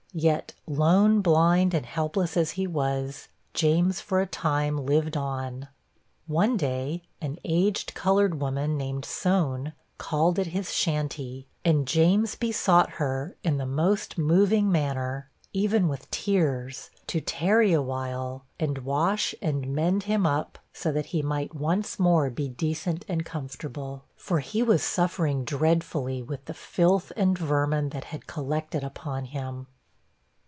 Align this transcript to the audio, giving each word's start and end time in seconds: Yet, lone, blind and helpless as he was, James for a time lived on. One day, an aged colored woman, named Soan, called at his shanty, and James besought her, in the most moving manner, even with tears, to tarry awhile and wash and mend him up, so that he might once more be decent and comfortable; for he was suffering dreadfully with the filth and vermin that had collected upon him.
Yet, 0.13 0.53
lone, 0.67 1.21
blind 1.21 1.73
and 1.73 1.85
helpless 1.85 2.35
as 2.35 2.51
he 2.51 2.67
was, 2.67 3.29
James 3.53 4.01
for 4.01 4.19
a 4.19 4.25
time 4.25 4.85
lived 4.85 5.15
on. 5.15 5.69
One 6.27 6.57
day, 6.57 7.03
an 7.21 7.37
aged 7.45 7.93
colored 7.93 8.41
woman, 8.41 8.75
named 8.77 9.05
Soan, 9.05 9.71
called 9.97 10.37
at 10.37 10.47
his 10.47 10.73
shanty, 10.73 11.47
and 11.63 11.87
James 11.87 12.35
besought 12.35 12.89
her, 12.99 13.37
in 13.45 13.55
the 13.55 13.65
most 13.65 14.17
moving 14.17 14.69
manner, 14.69 15.31
even 15.53 15.87
with 15.87 16.11
tears, 16.11 16.89
to 17.07 17.21
tarry 17.21 17.71
awhile 17.71 18.43
and 18.59 18.79
wash 18.79 19.33
and 19.41 19.73
mend 19.73 20.03
him 20.03 20.25
up, 20.27 20.59
so 20.73 20.91
that 20.91 21.05
he 21.15 21.21
might 21.21 21.55
once 21.55 21.97
more 21.97 22.29
be 22.29 22.49
decent 22.49 23.05
and 23.07 23.25
comfortable; 23.25 24.03
for 24.17 24.41
he 24.41 24.61
was 24.61 24.83
suffering 24.83 25.45
dreadfully 25.45 26.21
with 26.21 26.43
the 26.47 26.53
filth 26.53 27.13
and 27.15 27.37
vermin 27.37 27.91
that 27.91 28.03
had 28.03 28.27
collected 28.27 28.83
upon 28.83 29.23
him. 29.23 29.67